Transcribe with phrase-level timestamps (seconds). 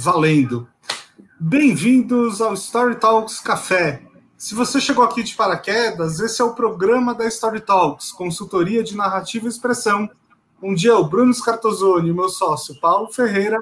[0.00, 0.68] valendo.
[1.40, 4.00] Bem-vindos ao Story Talks Café.
[4.36, 8.96] Se você chegou aqui de paraquedas, esse é o programa da Story Talks, consultoria de
[8.96, 10.08] narrativa e expressão,
[10.62, 13.60] onde eu, Bruno Scartozoni e meu sócio Paulo Ferreira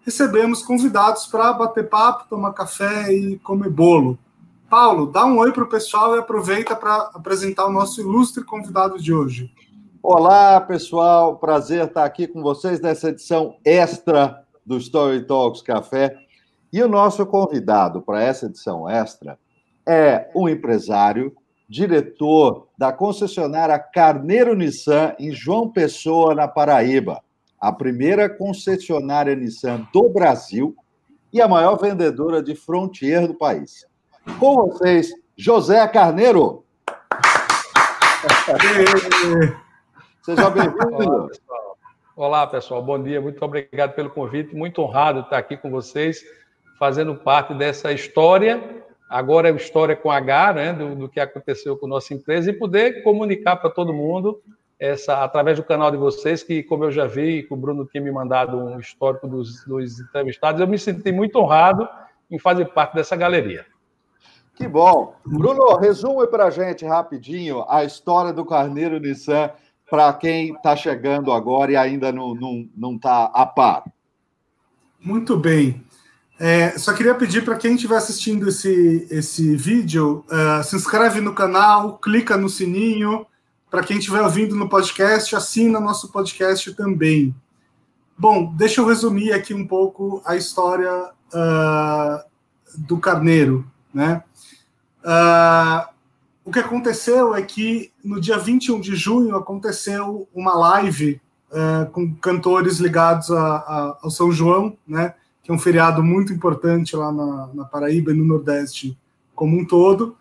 [0.00, 4.18] recebemos convidados para bater papo, tomar café e comer bolo.
[4.70, 8.98] Paulo, dá um oi para o pessoal e aproveita para apresentar o nosso ilustre convidado
[8.98, 9.52] de hoje.
[10.02, 11.36] Olá, pessoal.
[11.36, 16.16] Prazer estar aqui com vocês nessa edição extra do Story Talks Café.
[16.72, 19.38] E o nosso convidado para essa edição extra
[19.86, 21.34] é um empresário,
[21.68, 27.22] diretor da concessionária Carneiro Nissan em João Pessoa, na Paraíba,
[27.60, 30.74] a primeira concessionária Nissan do Brasil
[31.32, 33.86] e a maior vendedora de frontier do país.
[34.38, 36.64] Com vocês, José Carneiro.
[40.22, 41.30] Seja bem-vindo.
[42.16, 42.80] Olá, pessoal.
[42.80, 43.20] Bom dia.
[43.20, 44.54] Muito obrigado pelo convite.
[44.54, 46.24] Muito honrado estar aqui com vocês,
[46.78, 48.62] fazendo parte dessa história.
[49.10, 53.02] Agora é história com H, né, do, do que aconteceu com nossa empresa e poder
[53.02, 54.40] comunicar para todo mundo
[54.78, 58.02] essa através do canal de vocês, que, como eu já vi, que o Bruno tinha
[58.02, 61.88] me mandado um histórico dos, dos entrevistados, eu me senti muito honrado
[62.30, 63.66] em fazer parte dessa galeria.
[64.54, 65.16] Que bom.
[65.26, 69.50] Bruno, resume para a gente rapidinho a história do Carneiro Nissan
[69.94, 73.84] para quem está chegando agora e ainda não está não, não tá a par.
[75.00, 75.84] Muito bem.
[76.36, 81.32] É, só queria pedir para quem estiver assistindo esse, esse vídeo, uh, se inscreve no
[81.32, 83.24] canal, clica no sininho.
[83.70, 87.32] Para quem estiver ouvindo no podcast, assina nosso podcast também.
[88.18, 92.24] Bom, deixa eu resumir aqui um pouco a história uh,
[92.78, 94.24] do Carneiro, né?
[95.04, 95.93] Uh,
[96.44, 102.14] o que aconteceu é que no dia 21 de junho aconteceu uma live uh, com
[102.16, 105.14] cantores ligados a, a, ao São João, né?
[105.42, 108.96] Que é um feriado muito importante lá na, na Paraíba e no Nordeste
[109.34, 110.16] como um todo.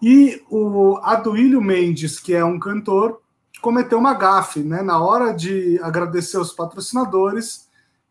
[0.00, 3.20] E o Aduílio Mendes, que é um cantor,
[3.60, 4.80] cometeu uma gafe, né?
[4.80, 7.66] Na hora de agradecer os patrocinadores,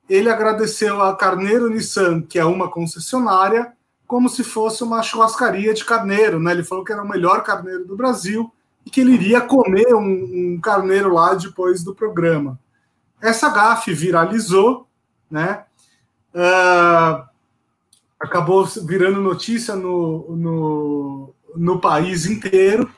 [0.10, 3.74] ele agradeceu a Carneiro Nissan, que é uma concessionária,
[4.08, 6.54] como se fosse uma churrascaria de carneiro, né?
[6.54, 8.52] Ele falou que era o melhor carneiro do Brasil
[8.86, 12.58] e que ele iria comer um, um carneiro lá depois do programa.
[13.22, 14.88] Essa gafe viralizou,
[15.30, 15.66] né?
[16.34, 17.28] Uh,
[18.20, 22.90] acabou virando notícia no, no, no país inteiro.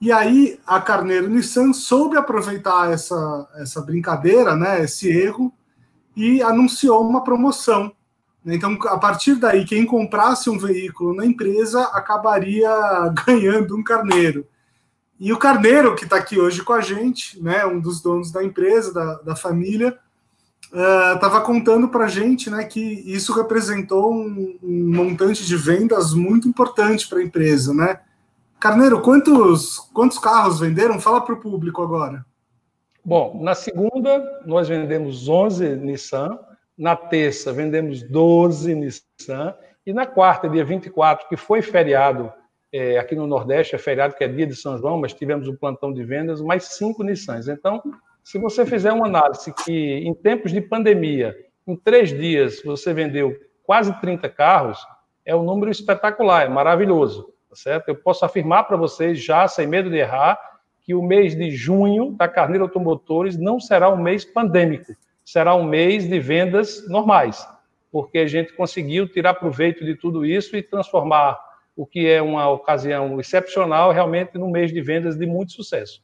[0.00, 5.52] E aí a Carneiro Nissan soube aproveitar essa, essa brincadeira, né, esse erro,
[6.16, 7.92] e anunciou uma promoção?
[8.44, 12.68] Então, a partir daí, quem comprasse um veículo na empresa acabaria
[13.26, 14.46] ganhando um carneiro.
[15.18, 18.42] E o carneiro, que está aqui hoje com a gente, né, um dos donos da
[18.42, 19.96] empresa, da, da família,
[21.14, 26.12] estava uh, contando para a gente né, que isso representou um, um montante de vendas
[26.12, 27.72] muito importante para a empresa.
[27.72, 28.00] Né?
[28.58, 30.98] Carneiro, quantos, quantos carros venderam?
[30.98, 32.24] Fala para o público agora.
[33.04, 36.38] Bom, na segunda, nós vendemos 11 Nissan,
[36.76, 39.54] na terça, vendemos 12 Nissan.
[39.84, 42.32] E na quarta, dia 24, que foi feriado
[42.72, 45.56] é, aqui no Nordeste, é feriado que é dia de São João, mas tivemos um
[45.56, 47.48] plantão de vendas, mais cinco Nissans.
[47.48, 47.82] Então,
[48.24, 53.36] se você fizer uma análise que em tempos de pandemia, em três dias, você vendeu
[53.64, 54.78] quase 30 carros,
[55.24, 57.88] é um número espetacular, é maravilhoso, tá certo?
[57.88, 60.38] Eu posso afirmar para vocês, já sem medo de errar,
[60.80, 64.92] que o mês de junho da Carneiro Automotores não será um mês pandêmico
[65.24, 67.46] será um mês de vendas normais,
[67.90, 71.38] porque a gente conseguiu tirar proveito de tudo isso e transformar
[71.76, 76.02] o que é uma ocasião excepcional realmente num mês de vendas de muito sucesso.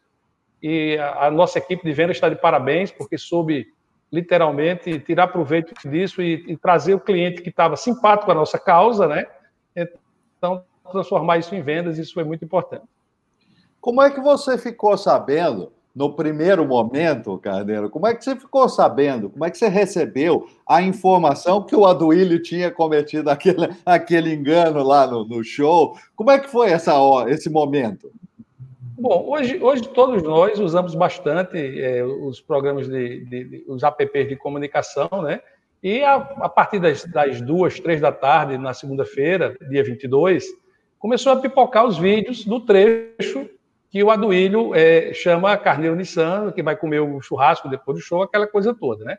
[0.63, 3.67] E a nossa equipe de vendas está de parabéns, porque soube
[4.11, 9.07] literalmente tirar proveito disso e, e trazer o cliente que estava simpático a nossa causa,
[9.07, 9.27] né?
[9.77, 12.87] Então, transformar isso em vendas, isso foi muito importante.
[13.81, 18.69] Como é que você ficou sabendo no primeiro momento, Carneiro, como é que você ficou
[18.69, 19.29] sabendo?
[19.29, 24.85] Como é que você recebeu a informação que o Aduílio tinha cometido aquele, aquele engano
[24.85, 25.97] lá no, no show?
[26.15, 26.95] Como é que foi essa
[27.27, 28.13] esse momento?
[28.97, 34.29] Bom, hoje, hoje todos nós usamos bastante é, os programas de, de, de, os apps
[34.29, 35.41] de comunicação, né?
[35.83, 40.45] E a, a partir das, das, duas, três da tarde, na segunda-feira, dia 22,
[40.97, 43.49] começou a pipocar os vídeos do trecho
[43.91, 48.23] que o Aduílio é, chama Carneiro Nissan, que vai comer o churrasco depois do show,
[48.23, 49.19] aquela coisa toda, né?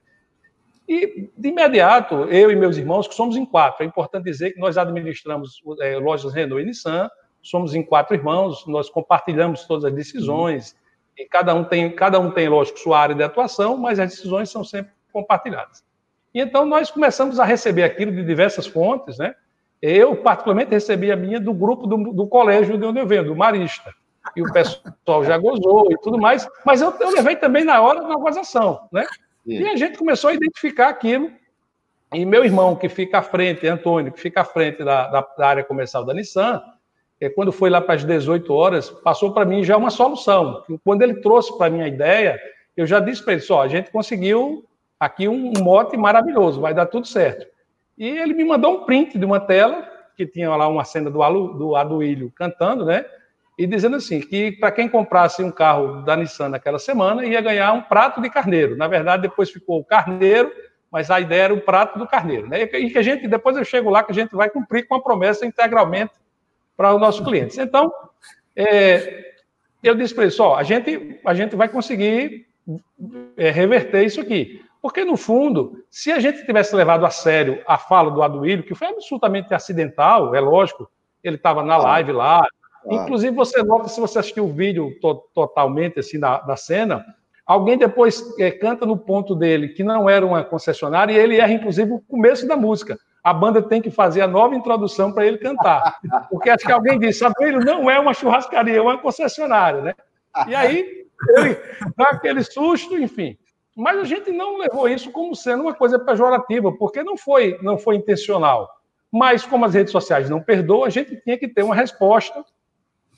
[0.88, 4.60] E, de imediato, eu e meus irmãos, que somos em quatro, é importante dizer que
[4.60, 7.10] nós administramos é, lojas Renault e Nissan,
[7.42, 10.76] somos em quatro irmãos, nós compartilhamos todas as decisões,
[11.18, 14.50] e cada um tem, cada um tem, lógico, sua área de atuação, mas as decisões
[14.50, 15.84] são sempre compartilhadas.
[16.34, 19.34] E então nós começamos a receber aquilo de diversas fontes, né?
[19.82, 23.36] Eu, particularmente, recebi a minha do grupo do, do colégio de onde eu venho, do
[23.36, 23.94] Marista.
[24.36, 28.02] E o pessoal já gozou e tudo mais, mas eu, eu levei também na hora
[28.02, 29.06] da gozação, né?
[29.46, 29.64] Sim.
[29.64, 31.32] E a gente começou a identificar aquilo.
[32.14, 35.48] E meu irmão, que fica à frente, Antônio, que fica à frente da, da, da
[35.48, 36.62] área comercial da Nissan,
[37.22, 40.64] é, quando foi lá para as 18 horas, passou para mim já uma solução.
[40.84, 42.40] Quando ele trouxe para mim a ideia,
[42.78, 44.66] eu já disse para ele: só, a gente conseguiu
[45.00, 47.46] aqui um mote maravilhoso, vai dar tudo certo.
[47.98, 51.22] E ele me mandou um print de uma tela, que tinha lá uma cena do,
[51.22, 53.06] Alu, do Aduílio cantando, né?
[53.60, 57.74] E dizendo assim, que para quem comprasse um carro da Nissan naquela semana, ia ganhar
[57.74, 58.78] um prato de carneiro.
[58.78, 60.50] Na verdade, depois ficou o carneiro,
[60.90, 62.62] mas a ideia era o prato do carneiro, né?
[62.62, 65.02] E que a gente, depois eu chego lá, que a gente vai cumprir com a
[65.02, 66.14] promessa integralmente
[66.78, 67.58] para os nossos clientes.
[67.58, 67.92] Então,
[68.56, 69.34] é,
[69.84, 72.48] eu disse para eles, ó, a gente, a gente vai conseguir
[73.36, 74.64] é, reverter isso aqui.
[74.82, 78.74] Porque, no fundo, se a gente tivesse levado a sério a fala do Aduílio, que
[78.74, 80.90] foi absolutamente acidental, é lógico,
[81.22, 82.48] ele estava na live lá.
[82.86, 87.06] Inclusive, você nota, se você assistir o vídeo to totalmente assim da, da cena,
[87.46, 91.54] alguém depois é, canta no ponto dele que não era uma concessionária e ele erra,
[91.54, 92.98] inclusive, o começo da música.
[93.24, 96.00] A banda tem que fazer a nova introdução para ele cantar.
[96.30, 99.94] Porque acho que alguém disse, Aduílio não é uma churrascaria, é uma concessionária, né?
[100.48, 101.58] E aí, ele
[101.98, 103.38] dá aquele susto, enfim.
[103.76, 107.78] Mas a gente não levou isso como sendo uma coisa pejorativa, porque não foi, não
[107.78, 108.70] foi intencional.
[109.12, 112.44] Mas como as redes sociais não perdoam, a gente tinha que ter uma resposta.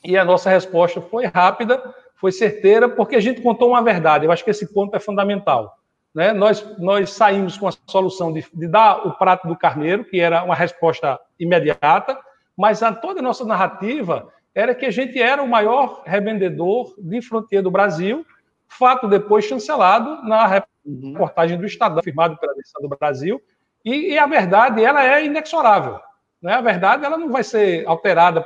[0.03, 1.81] E a nossa resposta foi rápida,
[2.15, 4.25] foi certeira, porque a gente contou uma verdade.
[4.25, 5.77] Eu acho que esse ponto é fundamental.
[6.13, 6.33] Né?
[6.33, 10.43] Nós, nós saímos com a solução de, de dar o prato do carneiro, que era
[10.43, 12.17] uma resposta imediata,
[12.57, 17.21] mas a, toda a nossa narrativa era que a gente era o maior revendedor de
[17.21, 18.25] fronteira do Brasil
[18.71, 21.11] fato depois chancelado na uhum.
[21.11, 23.41] reportagem do Estadão, firmado pela Lição do Brasil,
[23.83, 25.99] e, e, a verdade ela é inexorável.
[26.41, 26.53] Né?
[26.53, 28.45] A verdade ela não vai ser alterada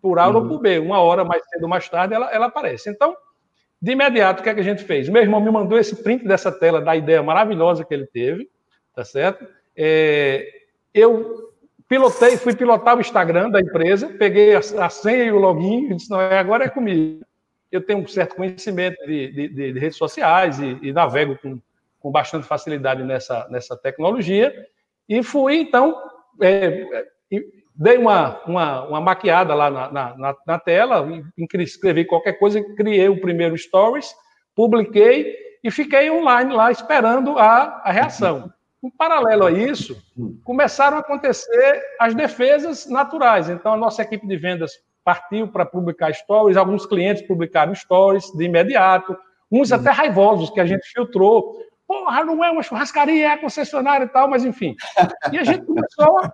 [0.00, 0.36] por A uhum.
[0.36, 2.90] ou por B, uma hora mais cedo ou mais tarde ela, ela aparece.
[2.90, 3.16] Então,
[3.80, 5.08] de imediato, o que, é que a gente fez?
[5.08, 8.48] Meu irmão me mandou esse print dessa tela da ideia maravilhosa que ele teve,
[8.94, 9.46] tá certo?
[9.76, 10.46] É,
[10.92, 11.50] eu
[11.88, 15.94] pilotei, fui pilotar o Instagram da empresa, peguei a, a senha e o login e
[15.94, 17.24] disse, não, agora é comigo
[17.70, 21.60] eu tenho um certo conhecimento de, de, de redes sociais e, e navego com,
[22.00, 24.52] com, bastante facilidade nessa, nessa tecnologia.
[25.08, 25.96] E fui, então,
[26.40, 26.86] é,
[27.80, 31.08] dei uma, uma, uma, maquiada lá na, na, na, tela,
[31.54, 34.14] escrevi qualquer coisa, criei o primeiro Stories,
[34.54, 35.34] publiquei
[35.64, 38.52] e fiquei online lá esperando a, a reação.
[38.84, 39.96] Em paralelo a isso,
[40.44, 43.48] começaram a acontecer as defesas naturais.
[43.48, 44.72] Então, a nossa equipe de vendas
[45.02, 49.16] partiu para publicar stories, alguns clientes publicaram stories de imediato,
[49.50, 51.56] uns até raivosos, que a gente filtrou.
[51.86, 54.76] Porra, não é uma churrascaria, é concessionária e tal, mas enfim.
[55.32, 56.32] E a gente começou a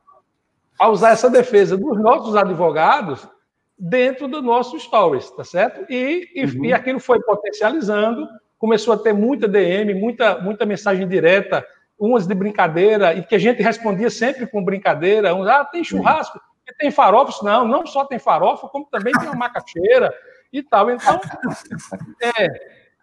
[0.85, 3.27] usar essa defesa dos nossos advogados
[3.79, 5.85] dentro do nosso stories, tá certo?
[5.91, 6.65] E, e, uhum.
[6.65, 8.27] e aquilo foi potencializando,
[8.59, 11.67] começou a ter muita DM, muita, muita mensagem direta,
[11.99, 16.41] umas de brincadeira, e que a gente respondia sempre com brincadeira, uns, ah, tem churrasco,
[16.79, 20.13] tem farofa, não, não só tem farofa, como também tem uma macaxeira
[20.53, 20.91] e tal.
[20.91, 21.21] Então,
[22.21, 22.49] é,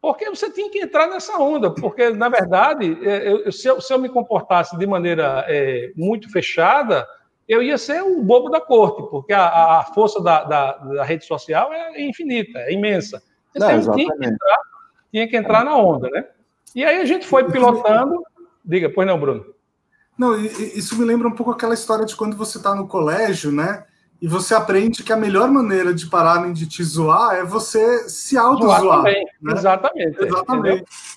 [0.02, 3.94] porque você tinha que entrar nessa onda, porque, na verdade, é, eu, se, eu, se
[3.94, 7.08] eu me comportasse de maneira é, muito fechada,
[7.48, 11.26] eu ia ser o bobo da corte, porque a, a força da, da, da, rede
[11.26, 13.22] social é infinita, é imensa.
[13.56, 14.58] Então, não, tinha, que entrar,
[15.12, 16.26] tinha que entrar na onda, né?
[16.76, 18.24] E aí a gente foi pilotando.
[18.64, 19.46] Diga, pois não, Bruno.
[20.18, 23.86] Não, isso me lembra um pouco aquela história de quando você está no colégio, né?
[24.22, 28.38] E você aprende que a melhor maneira de pararem de te zoar é você se
[28.38, 29.04] auto-zoar.
[29.04, 29.24] Né?
[29.52, 30.24] Exatamente.
[30.24, 30.86] Exatamente.
[30.88, 31.13] Ah,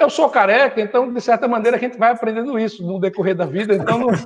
[0.00, 3.46] eu sou careca, então, de certa maneira, a gente vai aprendendo isso no decorrer da
[3.46, 4.08] vida, então não...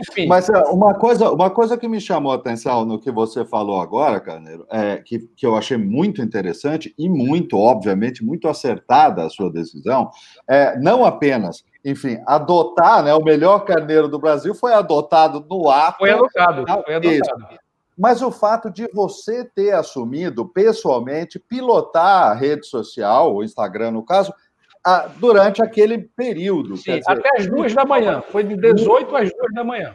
[0.00, 0.26] Enfim.
[0.26, 3.80] Mas é, uma coisa, uma coisa que me chamou a atenção no que você falou
[3.80, 9.30] agora, Carneiro, é que, que eu achei muito interessante e muito, obviamente, muito acertada a
[9.30, 10.10] sua decisão,
[10.48, 13.14] é não apenas enfim, adotar, né?
[13.14, 15.96] O melhor carneiro do Brasil foi adotado no ar.
[15.96, 17.58] Foi adotado, foi adotado.
[17.96, 24.04] Mas o fato de você ter assumido pessoalmente pilotar a rede social, o Instagram no
[24.04, 24.32] caso,
[25.16, 26.76] durante aquele período.
[26.76, 28.22] Sim, dizer, até as duas da manhã.
[28.22, 29.94] Foi de 18 às duas da manhã.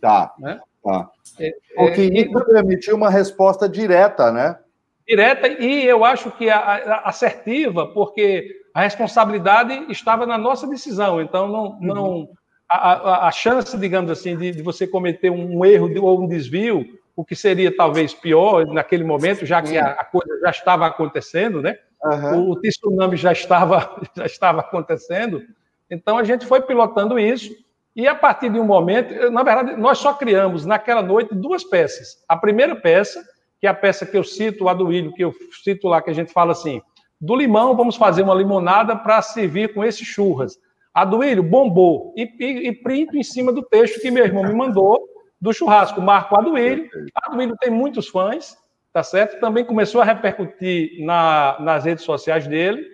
[0.00, 0.34] Tá.
[0.38, 0.60] Né?
[0.82, 1.10] tá.
[1.38, 4.58] É, Porque é, isso permitiu uma resposta direta, né?
[5.06, 11.20] Direta, e eu acho que a, a, assertiva, porque a responsabilidade estava na nossa decisão.
[11.20, 11.78] Então, não, uhum.
[11.80, 12.28] não
[12.68, 16.84] a, a, a, chance, digamos assim, de, de você cometer um erro ou um desvio
[17.18, 21.60] o que seria talvez pior naquele momento, já que a, a coisa já estava acontecendo,
[21.60, 21.76] né?
[22.00, 22.50] Uhum.
[22.50, 25.42] O, o tsunami já estava, já estava acontecendo.
[25.90, 27.52] Então a gente foi pilotando isso
[27.96, 32.22] e a partir de um momento, na verdade, nós só criamos naquela noite duas peças.
[32.28, 33.20] A primeira peça,
[33.60, 35.34] que é a peça que eu cito, a do Ilho, que eu
[35.64, 36.80] cito lá, que a gente fala assim:
[37.20, 40.56] do limão, vamos fazer uma limonada para servir com esses churras.
[40.94, 42.14] A do Ilho bombou.
[42.16, 46.00] E, e, e printo em cima do texto que meu irmão me mandou do churrasco,
[46.00, 46.88] Marco Aduílio.
[47.14, 48.56] Aduílio tem muitos fãs,
[48.92, 49.38] tá certo?
[49.40, 52.84] Também começou a repercutir na, nas redes sociais dele.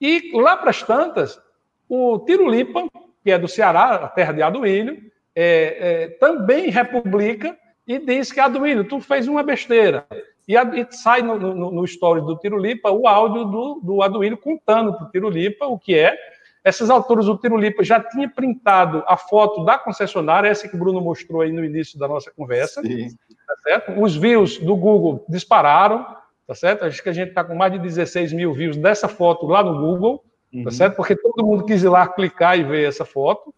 [0.00, 1.40] E lá para as tantas,
[1.88, 2.86] o Tirulipa,
[3.24, 5.00] que é do Ceará, a terra de Aduílio,
[5.34, 10.06] é, é, também republica e diz que Aduílio, tu fez uma besteira.
[10.48, 14.36] E, a, e sai no, no, no story do Tirulipa o áudio do, do Aduílio
[14.36, 16.16] contando para o Tirulipa o que é.
[16.66, 21.00] Essas alturas, o Tirulipa já tinha printado a foto da concessionária, essa que o Bruno
[21.00, 22.82] mostrou aí no início da nossa conversa.
[22.82, 23.94] Tá?
[23.96, 26.04] Os views do Google dispararam,
[26.44, 26.84] tá certo?
[26.84, 29.78] Acho que a gente está com mais de 16 mil views dessa foto lá no
[29.78, 30.24] Google, tá
[30.58, 30.64] uhum.
[30.64, 30.96] tá certo?
[30.96, 33.54] Porque todo mundo quis ir lá clicar e ver essa foto.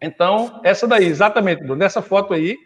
[0.00, 2.58] Então, essa daí, exatamente, nessa foto aí,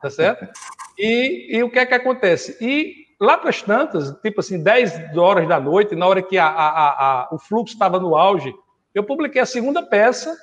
[0.00, 0.46] tá certo?
[0.96, 2.56] E, e o que é que acontece?
[2.60, 6.46] E lá para as tantas, tipo assim, 10 horas da noite, na hora que a,
[6.46, 8.54] a, a, o fluxo estava no auge,
[8.94, 10.36] eu publiquei a segunda peça,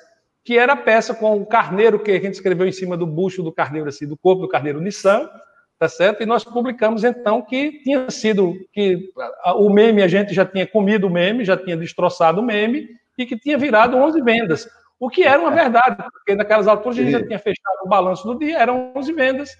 [0.44, 3.42] que era a peça com o carneiro que a gente escreveu em cima do bucho
[3.42, 5.30] do carneiro, assim, do corpo do carneiro Nissan,
[5.78, 6.22] tá certo?
[6.22, 9.10] E nós publicamos então que tinha sido que
[9.56, 13.26] o meme a gente já tinha comido o meme, já tinha destroçado o meme e
[13.26, 14.68] que tinha virado 11 vendas.
[14.98, 18.24] O que era uma verdade, porque naquelas alturas a gente já tinha fechado o balanço
[18.24, 19.50] do dia, eram 11 vendas,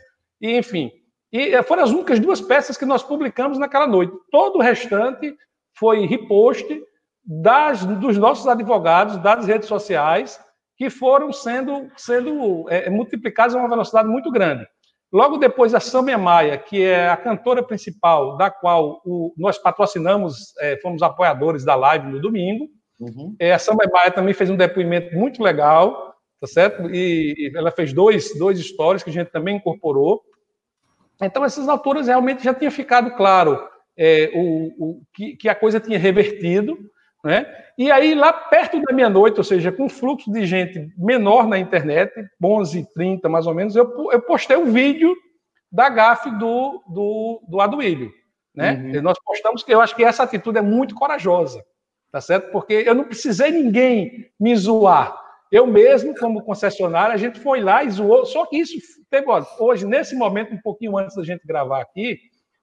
[0.40, 0.92] e enfim.
[1.32, 4.12] E foram as únicas duas peças que nós publicamos naquela noite.
[4.30, 5.34] Todo o restante
[5.74, 6.64] foi repost,
[7.24, 10.40] das, dos nossos advogados, das redes sociais,
[10.76, 14.66] que foram sendo, sendo é, multiplicados a uma velocidade muito grande.
[15.12, 20.56] Logo depois, a Samia Maia, que é a cantora principal, da qual o, nós patrocinamos,
[20.58, 22.68] é, fomos apoiadores da live no domingo.
[22.98, 23.36] Uhum.
[23.38, 26.88] É, a Samia Maia também fez um depoimento muito legal, tá certo?
[26.90, 30.22] E, ela fez dois, dois stories que a gente também incorporou.
[31.20, 33.62] Então, essas alturas realmente já tinha ficado claro
[33.96, 36.78] é, o, o que, que, a coisa tinha revertido,
[37.24, 37.46] né?
[37.78, 41.58] E aí, lá perto da meia-noite, ou seja, com um fluxo de gente menor na
[41.58, 42.12] internet,
[42.42, 45.14] 11h30 mais ou menos, eu, eu postei um vídeo
[45.70, 48.12] da gafe do, do, do Aduílio.
[48.54, 48.92] Né?
[48.94, 49.02] Uhum.
[49.02, 51.64] Nós postamos que eu acho que essa atitude é muito corajosa,
[52.10, 52.50] tá certo?
[52.52, 55.18] Porque eu não precisei ninguém me zoar.
[55.50, 58.26] Eu mesmo, como concessionário, a gente foi lá e zoou.
[58.26, 58.74] Só que isso
[59.10, 59.26] teve,
[59.58, 62.18] hoje, nesse momento, um pouquinho antes da gente gravar aqui,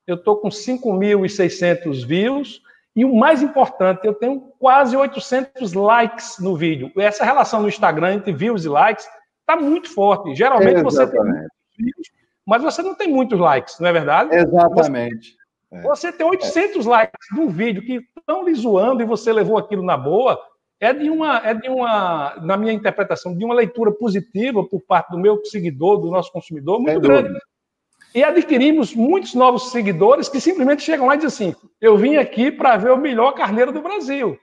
[0.05, 2.61] eu estou com 5.600 views,
[2.99, 6.91] e o mais importante, eu tenho quase 800 likes no vídeo.
[6.97, 9.07] Essa relação no Instagram entre views e likes
[9.39, 10.35] está muito forte.
[10.35, 10.83] Geralmente Exatamente.
[10.83, 12.07] você tem muitos views,
[12.45, 14.35] mas você não tem muitos likes, não é verdade?
[14.35, 15.37] Exatamente.
[15.71, 15.81] Você, é.
[15.81, 16.89] você tem 800 é.
[16.89, 20.37] likes de um vídeo que estão lhe zoando e você levou aquilo na boa,
[20.77, 25.11] é de uma, é de uma, na minha interpretação, de uma leitura positiva por parte
[25.11, 27.39] do meu seguidor, do nosso consumidor, muito grande
[28.13, 32.51] e adquirimos muitos novos seguidores que simplesmente chegam lá e dizem assim: eu vim aqui
[32.51, 34.37] para ver o melhor carneiro do Brasil.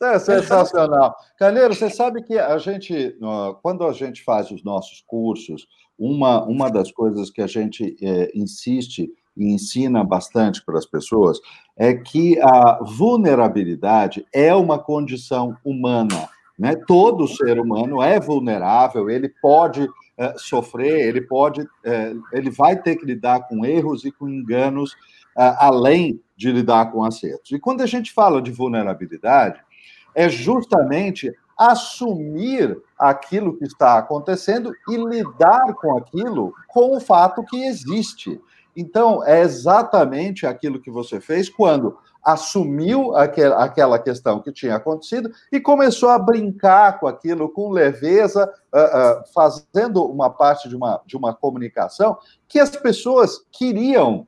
[0.00, 1.14] é sensacional.
[1.38, 3.16] Carneiro, você sabe que a gente,
[3.62, 5.66] quando a gente faz os nossos cursos,
[5.98, 11.38] uma, uma das coisas que a gente é, insiste e ensina bastante para as pessoas
[11.76, 16.28] é que a vulnerabilidade é uma condição humana.
[16.58, 16.74] Né?
[16.86, 22.96] Todo ser humano é vulnerável, ele pode é, sofrer, ele pode, é, ele vai ter
[22.96, 24.96] que lidar com erros e com enganos
[25.36, 27.52] é, além de lidar com acertos.
[27.52, 29.60] E quando a gente fala de vulnerabilidade,
[30.14, 37.64] é justamente assumir aquilo que está acontecendo e lidar com aquilo com o fato que
[37.64, 38.40] existe.
[38.74, 41.96] Então, é exatamente aquilo que você fez quando
[42.26, 48.52] assumiu aquela questão que tinha acontecido e começou a brincar com aquilo com leveza,
[49.32, 52.18] fazendo uma parte de uma, de uma comunicação
[52.48, 54.26] que as pessoas queriam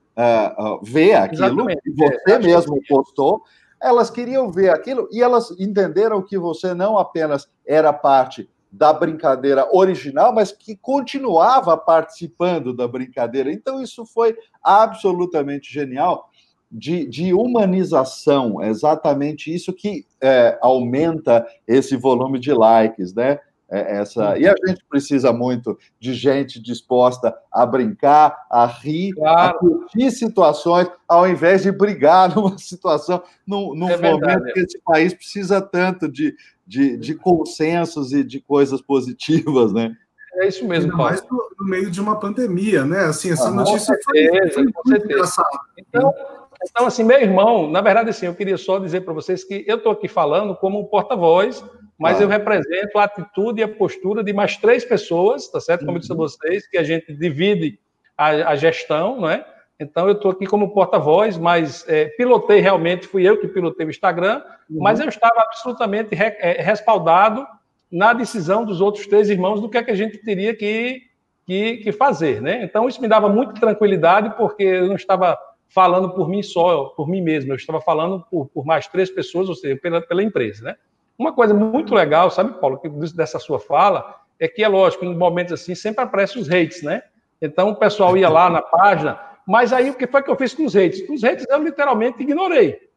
[0.81, 1.83] ver aquilo, Exatamente.
[1.83, 3.43] que você é, mesmo postou,
[3.83, 9.69] elas queriam ver aquilo e elas entenderam que você não apenas era parte da brincadeira
[9.75, 13.51] original, mas que continuava participando da brincadeira.
[13.51, 16.29] Então, isso foi absolutamente genial
[16.71, 23.39] de, de humanização, é exatamente isso que é, aumenta esse volume de likes, né?
[23.71, 29.57] É, essa e a gente precisa muito de gente disposta a brincar, a rir, claro.
[29.57, 34.53] a curtir situações, ao invés de brigar numa situação, num, num é momento verdade.
[34.55, 36.35] que esse país precisa tanto de,
[36.67, 39.95] de, de consensos e de coisas positivas, né?
[40.37, 41.05] É isso mesmo, Paulo.
[41.05, 43.01] mais no, no, meio de uma pandemia, né?
[43.05, 45.59] Assim, essa ah, notícia foi, foi, muito engraçada.
[45.77, 46.15] Então,
[46.63, 49.77] Então, assim, meu irmão, na verdade, assim, eu queria só dizer para vocês que eu
[49.77, 51.65] estou aqui falando como porta-voz,
[51.99, 55.85] mas eu represento a atitude e a postura de mais três pessoas, tá certo?
[55.85, 56.21] Como eu disse a uhum.
[56.21, 57.79] vocês, que a gente divide
[58.17, 59.45] a, a gestão, não é?
[59.81, 63.91] Então, eu estou aqui como porta-voz, mas é, pilotei realmente, fui eu que pilotei o
[63.91, 64.81] Instagram, uhum.
[64.81, 67.47] mas eu estava absolutamente re, é, respaldado
[67.91, 71.03] na decisão dos outros três irmãos do que, é que a gente teria que,
[71.47, 72.63] que, que fazer, né?
[72.65, 77.09] Então, isso me dava muita tranquilidade, porque eu não estava falando por mim só, por
[77.09, 80.65] mim mesmo, eu estava falando por, por mais três pessoas, ou seja, pela, pela empresa,
[80.65, 80.77] né?
[81.19, 85.15] Uma coisa muito legal, sabe, Paulo, que dessa sua fala, é que é lógico, em
[85.15, 87.03] momentos assim sempre aparecem os hates, né?
[87.41, 90.55] Então o pessoal ia lá na página, mas aí o que foi que eu fiz
[90.55, 91.07] com os hates?
[91.07, 92.89] Com os hates eu literalmente ignorei.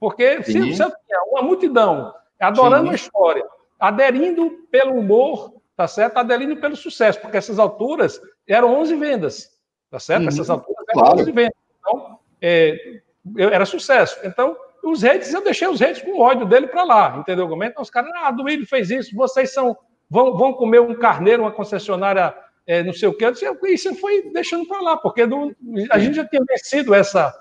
[0.00, 2.92] Porque se, se eu tinha uma multidão adorando Sim.
[2.92, 3.46] a história,
[3.78, 6.18] aderindo pelo humor, tá certo?
[6.18, 9.50] Aderindo pelo sucesso, porque essas alturas eram 11 vendas,
[9.90, 10.22] tá certo?
[10.22, 10.28] Uhum.
[10.28, 11.20] Essas alturas eram claro.
[11.20, 11.65] 11 vendas.
[11.86, 13.00] Então, é,
[13.38, 14.18] era sucesso.
[14.24, 17.48] Então, os redes, eu deixei os redes com ódio dele para lá, entendeu?
[17.64, 19.76] Então os caras, ah, Duílio fez isso, vocês são,
[20.08, 22.34] vão, vão comer um carneiro, uma concessionária,
[22.66, 23.26] é, não sei o quê.
[23.26, 25.54] Eu disse, isso foi deixando para lá, porque do,
[25.90, 27.34] a gente já tinha vencido essa,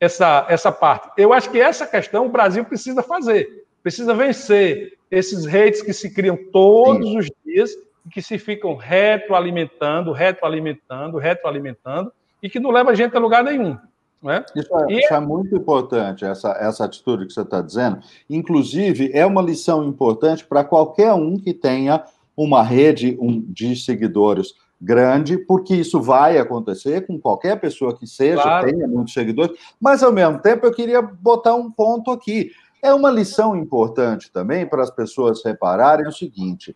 [0.00, 1.10] essa, essa parte.
[1.16, 6.12] Eu acho que essa questão o Brasil precisa fazer, precisa vencer esses redes que se
[6.12, 7.18] criam todos Sim.
[7.18, 7.70] os dias
[8.04, 13.42] e que se ficam retroalimentando, retroalimentando, retroalimentando e que não leva a gente a lugar
[13.44, 13.76] nenhum.
[14.24, 14.44] É?
[14.56, 14.98] Isso, é, e...
[14.98, 18.00] isso, é, muito importante, essa, essa atitude que você está dizendo.
[18.28, 22.02] Inclusive, é uma lição importante para qualquer um que tenha
[22.36, 28.42] uma rede um, de seguidores grande, porque isso vai acontecer com qualquer pessoa que seja,
[28.42, 28.70] claro.
[28.70, 32.52] tenha muitos seguidores, mas ao mesmo tempo eu queria botar um ponto aqui.
[32.80, 36.70] É uma lição importante também para as pessoas repararem o seguinte: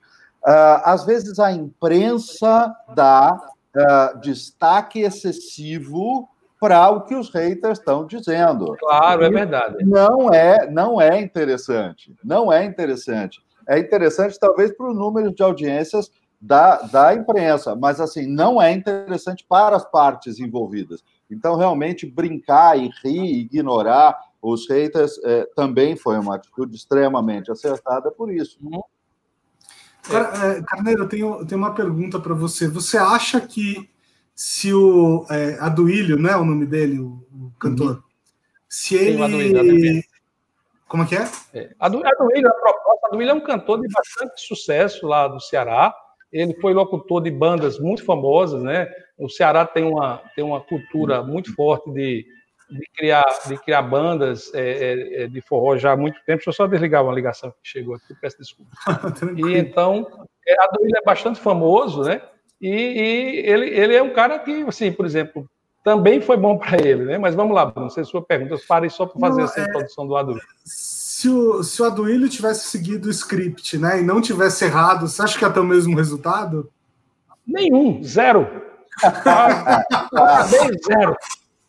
[0.45, 3.39] uh, às vezes a imprensa dá
[3.77, 6.29] uh, destaque excessivo
[6.61, 8.77] para o que os haters estão dizendo.
[8.79, 9.85] Claro, é verdade.
[9.85, 12.15] Não é, não é interessante.
[12.23, 13.41] Não é interessante.
[13.69, 16.11] É interessante, talvez, para o número de audiências
[16.41, 21.03] da, da imprensa, mas assim, não é interessante para as partes envolvidas.
[21.31, 28.11] Então, realmente, brincar e rir, ignorar os haters é, também foi uma atitude extremamente acertada
[28.11, 28.59] por isso.
[30.11, 30.17] Uhum.
[30.17, 32.67] É, Carneiro, eu tenho, tenho uma pergunta para você.
[32.69, 33.89] Você acha que
[34.35, 38.03] se o é, Aduílio, não é o nome dele, o, o cantor, uhum.
[38.69, 40.03] se ele.
[40.03, 40.03] Sim,
[40.89, 41.29] Como é que é?
[41.55, 45.95] é Aduílio, a proposta, Aduílio é um cantor de bastante sucesso lá do Ceará.
[46.33, 48.89] Ele foi locutor de bandas muito famosas, né?
[49.19, 52.27] O Ceará tem uma, tem uma cultura muito forte de,
[52.73, 56.39] de, criar, de criar bandas é, é, é de forró já há muito tempo.
[56.39, 58.71] Deixa eu só desligar uma ligação que chegou aqui, peço desculpa.
[59.37, 60.07] e então,
[60.47, 62.23] é, Aduílio é bastante famoso, né?
[62.61, 65.49] E, e, ele, ele é um cara que, assim, por exemplo,
[65.85, 67.19] também foi bom para ele, né?
[67.19, 69.61] Mas vamos lá, Bruno, se é sua pergunta, eu parei só para fazer não, essa
[69.61, 69.65] é...
[69.65, 70.43] introdução do Aduílio.
[70.65, 75.23] Se o, se o Aduílio tivesse seguido o script, né, e não tivesse errado, você
[75.23, 76.71] acha que ia ter o mesmo resultado?
[77.47, 78.49] Nenhum, zero.
[79.03, 81.17] Acabei zero.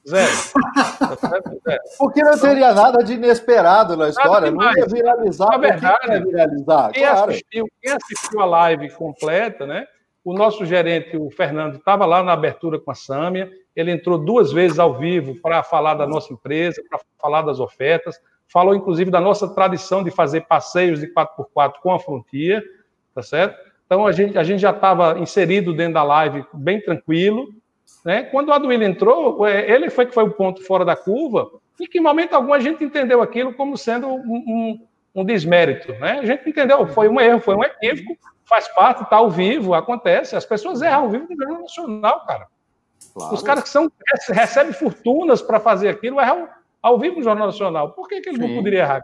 [0.08, 0.32] Zero.
[1.98, 5.50] Porque não teria nada de inesperado na história, não ia viralizar.
[5.50, 6.92] Na verdade, ia viralizar?
[6.92, 7.32] Quem, claro.
[7.32, 9.88] assistiu, quem assistiu a live completa, né?
[10.24, 13.50] O nosso gerente, o Fernando, estava lá na abertura com a Sâmia.
[13.76, 18.20] Ele entrou duas vezes ao vivo para falar da nossa empresa, para falar das ofertas.
[18.48, 22.64] Falou, inclusive, da nossa tradição de fazer passeios de 4x4 com a Frontier,
[23.16, 23.58] tá certo?
[23.86, 27.48] Então, a gente, a gente já estava inserido dentro da live bem tranquilo.
[28.04, 28.24] Né?
[28.24, 31.88] Quando o Aduílio entrou, é, ele foi que foi o ponto fora da curva, e
[31.88, 35.92] que, em momento algum, a gente entendeu aquilo como sendo um, um, um desmérito.
[35.94, 36.20] Né?
[36.20, 40.36] A gente entendeu, foi um erro, foi um equívoco, faz parte, está ao vivo, acontece.
[40.36, 42.48] As pessoas erram ao vivo no Jornal Nacional, cara.
[43.14, 43.34] Claro.
[43.34, 43.92] Os caras que são,
[44.30, 46.48] recebem fortunas para fazer aquilo erram
[46.82, 47.92] ao vivo no Jornal Nacional.
[47.92, 48.48] Por que, que eles Sim.
[48.48, 49.04] não poderiam errar?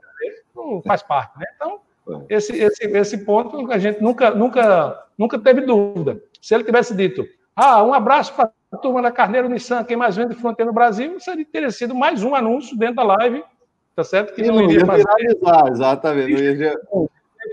[0.55, 1.45] Não faz parte, né?
[1.55, 2.35] Então, é.
[2.35, 6.21] esse, esse, esse ponto a gente nunca, nunca, nunca teve dúvida.
[6.41, 7.25] Se ele tivesse dito,
[7.59, 11.19] ah, um abraço para a turma da Carneiro Nissan, quem mais vende fronteira no Brasil,
[11.19, 13.43] seria teria sido mais um anúncio dentro da live,
[13.95, 14.33] tá certo?
[14.33, 15.05] Que não, não iria fazer.
[15.71, 16.33] exatamente.
[16.33, 16.73] Não ia...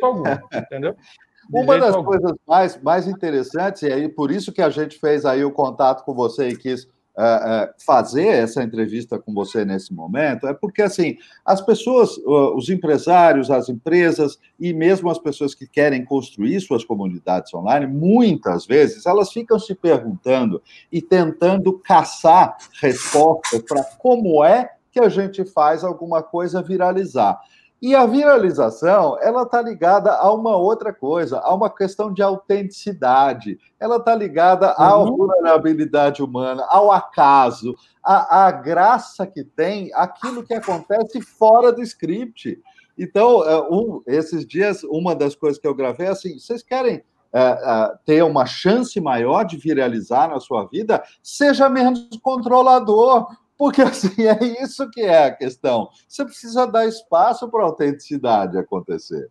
[0.02, 0.94] Algum, entendeu?
[1.52, 5.44] Uma das coisas mais, mais interessantes, e aí por isso que a gente fez aí
[5.44, 10.46] o contato com você e quis uh, uh, fazer essa entrevista com você nesse momento,
[10.46, 16.04] é porque assim as pessoas, os empresários, as empresas e mesmo as pessoas que querem
[16.04, 23.82] construir suas comunidades online, muitas vezes elas ficam se perguntando e tentando caçar respostas para
[23.98, 27.38] como é que a gente faz alguma coisa viralizar.
[27.80, 33.58] E a viralização, ela está ligada a uma outra coisa, a uma questão de autenticidade.
[33.78, 35.14] Ela está ligada à uhum.
[35.14, 42.58] vulnerabilidade humana, ao acaso, à, à graça que tem aquilo que acontece fora do script.
[42.98, 47.04] Então, é, um, esses dias, uma das coisas que eu gravei é assim: vocês querem
[47.32, 51.02] é, é, ter uma chance maior de viralizar na sua vida?
[51.22, 53.26] Seja menos controlador.
[53.56, 55.88] Porque assim é isso que é a questão.
[56.06, 59.30] Você precisa dar espaço para a autenticidade acontecer.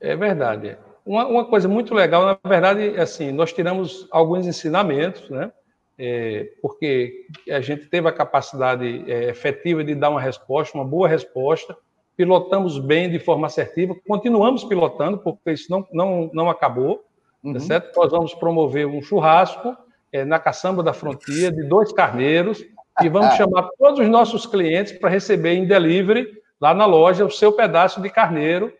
[0.00, 0.76] É verdade.
[1.04, 5.50] Uma, uma, coisa muito legal, na verdade, assim, nós tiramos alguns ensinamentos, né?
[5.98, 11.08] É, porque a gente teve a capacidade é, efetiva de dar uma resposta, uma boa
[11.08, 11.76] resposta,
[12.16, 17.02] pilotamos bem de forma assertiva, continuamos pilotando, porque isso não, não, não acabou, tá
[17.42, 17.52] uhum.
[17.54, 17.96] tá certo?
[17.96, 19.76] Nós vamos promover um churrasco
[20.12, 22.64] é, na Caçamba da Fronteira de dois carneiros,
[23.00, 26.26] e vamos chamar todos os nossos clientes para receber em delivery,
[26.60, 28.72] lá na loja, o seu pedaço de carneiro,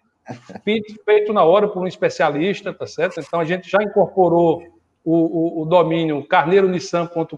[1.05, 3.21] feito na hora por um especialista, tá certo?
[3.21, 4.63] Então a gente já incorporou
[5.05, 7.37] o, o, o domínio carneironissan.com.br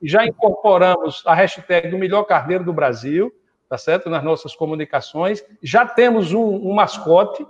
[0.00, 3.32] e já incorporamos a hashtag do melhor carneiro do Brasil,
[3.68, 4.10] tá certo?
[4.10, 5.44] Nas nossas comunicações.
[5.62, 7.46] Já temos um, um mascote,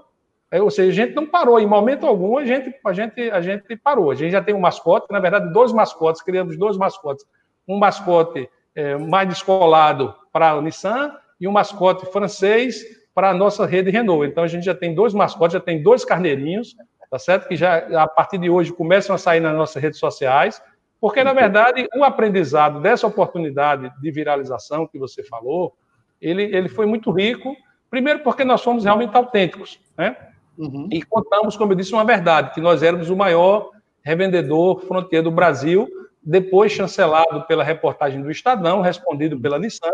[0.51, 3.41] é, ou seja, a gente não parou, em momento algum a gente, a, gente, a
[3.41, 4.11] gente parou.
[4.11, 7.25] A gente já tem um mascote, na verdade, dois mascotes, criamos dois mascotes
[7.69, 12.83] um mascote é, mais descolado para a Nissan e um mascote francês
[13.15, 14.27] para a nossa rede Renault.
[14.27, 16.75] Então a gente já tem dois mascotes, já tem dois carneirinhos,
[17.11, 17.47] tá certo?
[17.47, 20.63] Que já a partir de hoje começam a sair nas nossas redes sociais,
[21.01, 25.75] porque na verdade o aprendizado dessa oportunidade de viralização que você falou,
[26.21, 27.55] ele, ele foi muito rico.
[27.91, 30.17] Primeiro porque nós fomos realmente autênticos, né?
[30.57, 30.89] Uhum.
[30.91, 33.71] E contamos, como eu disse, uma verdade, que nós éramos o maior
[34.03, 35.89] revendedor fronteira do Brasil
[36.25, 39.91] depois chancelado pela reportagem do Estadão, respondido pela Nissan.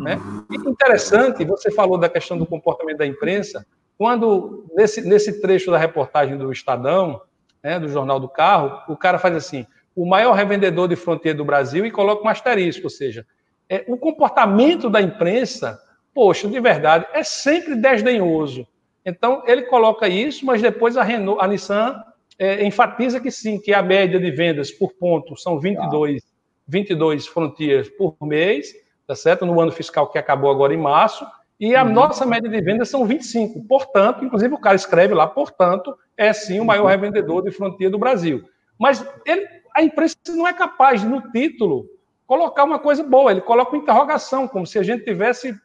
[0.00, 0.18] Né?
[0.50, 3.66] E interessante, você falou da questão do comportamento da imprensa,
[3.98, 7.20] quando, nesse, nesse trecho da reportagem do Estadão,
[7.62, 11.44] né, do Jornal do Carro, o cara faz assim, o maior revendedor de fronteira do
[11.44, 13.26] Brasil e coloca um asterisco, ou seja,
[13.68, 15.80] é, o comportamento da imprensa,
[16.14, 18.66] poxa, de verdade, é sempre desdenhoso.
[19.04, 22.02] Então, ele coloca isso, mas depois a, Renault, a Nissan
[22.38, 26.22] é, enfatiza que sim, que a média de vendas por ponto são 22,
[26.66, 28.72] 22 frontiers por mês,
[29.06, 29.46] tá certo?
[29.46, 31.26] No ano fiscal que acabou agora em março,
[31.58, 31.92] e a uhum.
[31.92, 33.64] nossa média de vendas são 25.
[33.66, 36.88] Portanto, inclusive o cara escreve lá, portanto, é sim o maior uhum.
[36.88, 38.44] revendedor de fronteira do Brasil.
[38.78, 41.86] Mas ele, a imprensa não é capaz, no título,
[42.26, 45.58] colocar uma coisa boa, ele coloca uma interrogação, como se a gente tivesse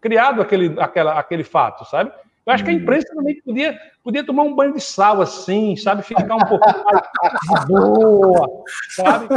[0.00, 2.12] criado aquele, aquela, aquele fato, sabe?
[2.48, 2.80] Eu acho que a uhum.
[2.80, 6.02] imprensa também podia, podia tomar um banho de sal assim, sabe?
[6.02, 6.64] Ficar um pouco
[7.46, 9.28] mais boa, sabe?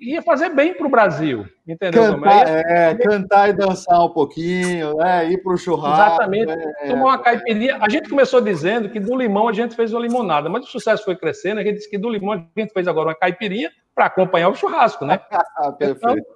[0.00, 2.14] E ia fazer bem para o Brasil, entendeu?
[2.14, 5.30] Cantar, é, é, cantar e dançar um pouquinho, né?
[5.30, 6.02] ir para o churrasco.
[6.02, 6.50] Exatamente.
[6.50, 6.88] É.
[6.88, 7.76] Tomar uma caipirinha.
[7.78, 11.04] A gente começou dizendo que do limão a gente fez uma limonada, mas o sucesso
[11.04, 11.60] foi crescendo.
[11.60, 14.54] A gente disse que do limão a gente fez agora uma caipirinha para acompanhar o
[14.54, 15.20] churrasco, né?
[15.78, 15.98] Perfeito.
[15.98, 16.34] Então,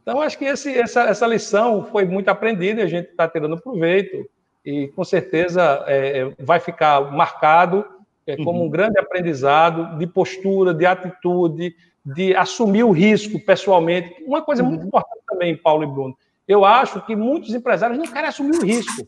[0.00, 3.60] então, acho que esse, essa, essa lição foi muito aprendida e a gente está tirando
[3.60, 4.24] proveito
[4.66, 7.86] e com certeza é, é, vai ficar marcado
[8.26, 8.66] é, como uhum.
[8.66, 11.72] um grande aprendizado de postura, de atitude,
[12.04, 14.24] de assumir o risco pessoalmente.
[14.26, 14.70] Uma coisa uhum.
[14.70, 18.64] muito importante também, Paulo e Bruno, eu acho que muitos empresários não querem assumir o
[18.64, 19.06] risco,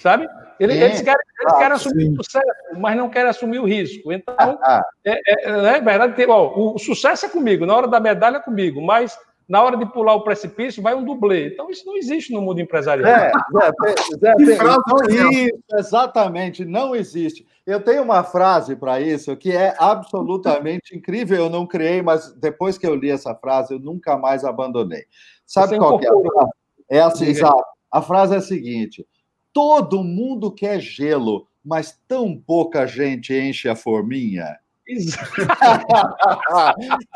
[0.00, 0.28] sabe?
[0.58, 2.12] Eles, eles querem, eles querem assumir sim.
[2.12, 2.46] o sucesso,
[2.78, 4.12] mas não querem assumir o risco.
[4.12, 8.00] Então, ah, é, é, é, verdade, ó, o, o sucesso é comigo, na hora da
[8.00, 9.16] medalha é comigo, mas
[9.48, 11.48] na hora de pular o precipício, vai um dublê.
[11.48, 13.08] Então, isso não existe no mundo empresarial.
[13.08, 13.70] É, Zé,
[14.18, 17.46] Zé, tem, não, isso, exatamente, não existe.
[17.66, 21.44] Eu tenho uma frase para isso que é absolutamente incrível.
[21.44, 25.04] Eu não criei, mas depois que eu li essa frase, eu nunca mais abandonei.
[25.46, 26.50] Sabe Você qual é a frase?
[26.90, 27.64] É assim, exato.
[27.90, 29.06] A frase é a seguinte:
[29.52, 34.58] todo mundo quer gelo, mas tão pouca gente enche a forminha.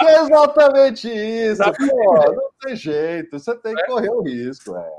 [0.00, 1.62] É exatamente isso.
[1.62, 3.86] Pô, não tem jeito, você tem que é.
[3.86, 4.76] correr o risco.
[4.76, 4.90] É.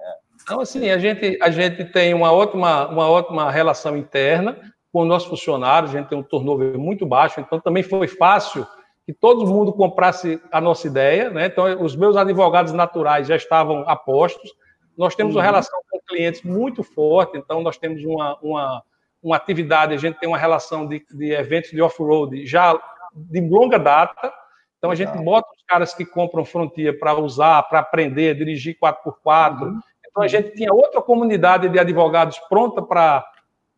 [0.41, 4.57] Então, assim, a gente, a gente tem uma ótima, uma ótima relação interna
[4.93, 8.65] com os nossos funcionários, a gente tem um turnover muito baixo, então também foi fácil
[9.05, 11.45] que todo mundo comprasse a nossa ideia, né?
[11.45, 14.53] Então, os meus advogados naturais já estavam apostos.
[14.97, 15.45] Nós temos uma uhum.
[15.45, 18.83] relação com clientes muito forte, então nós temos uma, uma
[19.21, 22.79] uma atividade, a gente tem uma relação de, de eventos de off-road já
[23.13, 24.31] de longa data.
[24.77, 29.61] Então, a gente bota os caras que compram Frontier para usar, para aprender dirigir 4x4.
[29.61, 29.79] Uhum.
[30.09, 33.25] Então, a gente tinha outra comunidade de advogados pronta para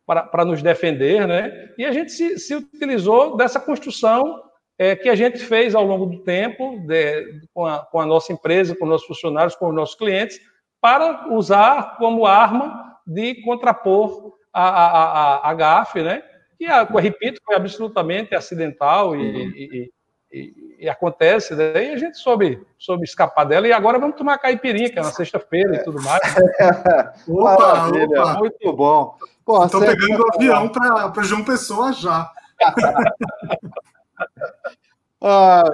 [0.06, 1.68] para nos defender, né?
[1.78, 4.42] E a gente se, se utilizou dessa construção
[4.76, 8.32] é, que a gente fez ao longo do tempo, de, com, a, com a nossa
[8.32, 10.40] empresa, com os nossos funcionários, com os nossos clientes,
[10.80, 16.22] para usar como arma de contrapor a, a, a, a GAF, né?
[16.58, 19.90] que, eu repito, foi absolutamente acidental e, e,
[20.30, 21.86] e, e acontece, né?
[21.86, 25.10] e a gente soube, soube escapar dela, e agora vamos tomar caipirinha, que é na
[25.10, 26.20] sexta-feira e tudo mais.
[27.26, 29.16] opa, opa, muito bom.
[29.64, 32.30] Estou pegando o avião para João Pessoa já.
[35.22, 35.64] ah,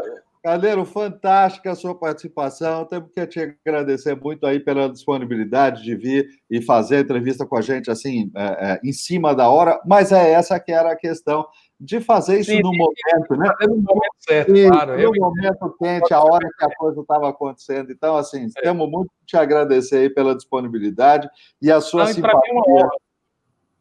[0.46, 2.84] Caldeiro, fantástica a sua participação.
[2.84, 7.56] Temos que te agradecer muito aí pela disponibilidade de vir e fazer a entrevista com
[7.56, 10.96] a gente assim, é, é, em cima da hora, mas é essa que era a
[10.96, 11.44] questão
[11.80, 13.52] de fazer isso sim, no sim, momento, né?
[13.62, 14.92] no momento certo, e, claro.
[14.92, 15.10] No eu...
[15.16, 17.90] momento quente, a hora que a coisa estava acontecendo.
[17.90, 18.62] Então, assim, é.
[18.62, 21.28] temos muito que te agradecer aí pela disponibilidade
[21.60, 22.38] e a sua Não, simpatia.
[22.38, 22.84] Para mim é uma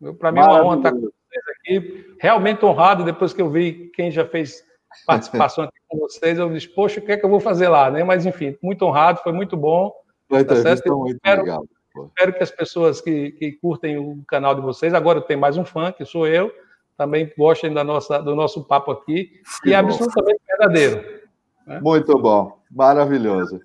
[0.02, 0.18] honra.
[0.18, 2.16] Para mim é uma honra estar com vocês aqui.
[2.20, 4.64] Realmente honrado depois que eu vi quem já fez
[5.06, 6.38] participação aqui com vocês.
[6.38, 7.90] Eu disse, poxa, o que é que eu vou fazer lá?
[7.90, 8.04] Né?
[8.04, 9.92] Mas, enfim, muito honrado, foi muito bom.
[10.30, 11.66] Vai tá muito espero, legal.
[12.08, 15.64] Espero que as pessoas que, que curtem o canal de vocês, agora tem mais um
[15.64, 16.52] fã, que sou eu,
[16.98, 21.22] também gostem da nossa, do nosso papo aqui, que é absolutamente verdadeiro.
[21.66, 21.80] Né?
[21.82, 23.62] Muito bom, maravilhoso.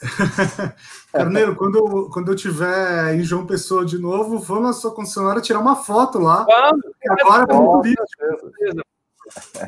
[1.12, 5.60] Carneiro, quando, quando eu tiver em João Pessoa de novo, vou na sua concessionária tirar
[5.60, 6.44] uma foto lá.
[6.44, 8.84] Vamos, agora é muito político.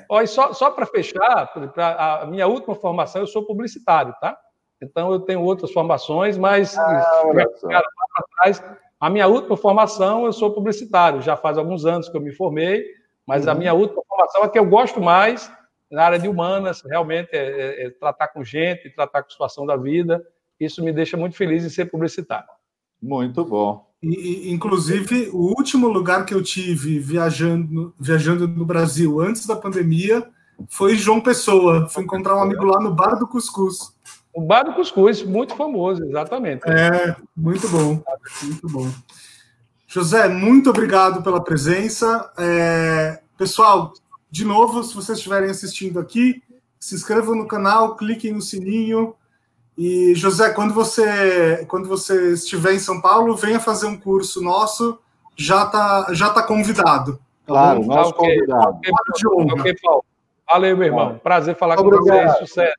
[0.09, 4.37] Olha, só, só para fechar, pra, a minha última formação, eu sou publicitário, tá?
[4.83, 7.23] Então, eu tenho outras formações, mas ah,
[8.37, 8.62] trás,
[9.01, 11.23] a minha última formação, eu sou publicitário.
[11.23, 12.85] Já faz alguns anos que eu me formei,
[13.27, 13.53] mas uhum.
[13.53, 15.51] a minha última formação é que eu gosto mais
[15.90, 19.64] na área de humanas, realmente é, é, é tratar com gente, tratar com a situação
[19.64, 20.27] da vida.
[20.59, 22.49] Isso me deixa muito feliz em ser publicitário.
[23.01, 23.87] Muito bom.
[24.12, 30.29] E, inclusive, o último lugar que eu tive viajando, viajando no Brasil antes da pandemia
[30.69, 31.88] foi João Pessoa.
[31.88, 33.95] Fui encontrar um amigo lá no Bar do Cuscuz.
[34.33, 36.62] O Bar do Cuscuz, muito famoso, exatamente.
[36.69, 38.03] É, muito bom,
[38.42, 38.90] muito bom.
[39.87, 42.31] José, muito obrigado pela presença.
[42.38, 43.92] É, pessoal,
[44.31, 46.42] de novo, se vocês estiverem assistindo aqui,
[46.79, 49.14] se inscrevam no canal, cliquem no sininho.
[49.77, 54.99] E José, quando você quando você estiver em São Paulo, venha fazer um curso nosso,
[55.37, 57.15] já tá já tá convidado.
[57.15, 57.95] Tá claro, bom?
[57.95, 58.81] nosso okay, convidado.
[59.61, 60.05] Okay, Paulo.
[60.49, 61.21] Valeu, meu irmão.
[61.23, 62.05] Prazer falar Obrigado.
[62.05, 62.49] com vocês.
[62.49, 62.77] Sucesso.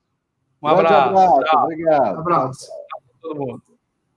[0.62, 1.18] Um abraço.
[1.18, 1.58] abraço.
[1.64, 2.16] Obrigado.
[2.16, 2.68] Um abraço.
[3.22, 3.67] todo mundo.